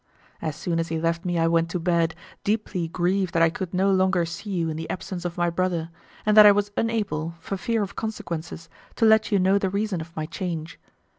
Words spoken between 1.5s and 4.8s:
to bed, deeply grieved that I could no longer see you in